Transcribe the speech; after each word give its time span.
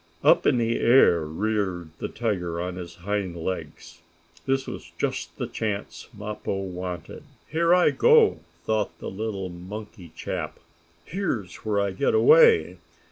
Up 0.23 0.47
in 0.47 0.57
the 0.57 0.79
air 0.79 1.23
reared 1.23 1.91
the 1.99 2.07
tiger 2.07 2.59
on 2.59 2.75
his 2.75 2.95
hind 3.05 3.35
legs. 3.37 4.01
This 4.47 4.65
was 4.65 4.91
just 4.97 5.37
the 5.37 5.45
chance 5.45 6.07
Mappo 6.11 6.59
wanted. 6.61 7.21
"Here 7.47 7.71
I 7.75 7.91
go!" 7.91 8.39
thought 8.65 8.97
the 8.97 9.11
little 9.11 9.49
monkey 9.49 10.11
chap. 10.15 10.57
"Here's 11.05 11.57
where 11.57 11.79
I 11.79 11.91
get 11.91 12.15
away." 12.15 12.79